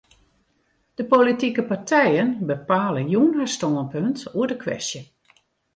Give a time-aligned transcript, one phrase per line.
[0.95, 5.01] De politike partijen bepale jûn har stânpunt oer de kwestje.